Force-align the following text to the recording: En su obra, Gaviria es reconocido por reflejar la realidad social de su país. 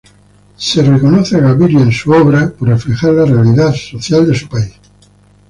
En 0.57 0.59
su 0.59 0.79
obra, 0.79 1.39
Gaviria 1.41 1.87
es 1.87 2.05
reconocido 2.07 2.55
por 2.57 2.67
reflejar 2.69 3.11
la 3.13 3.25
realidad 3.25 3.71
social 3.75 4.25
de 4.27 4.33
su 4.35 4.47
país. 4.49 4.73